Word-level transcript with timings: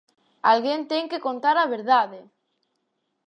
Alguén 0.51 0.81
ten 0.91 1.03
que 1.11 1.23
contar 1.27 1.55
a 1.59 1.71
verdade! 1.75 2.19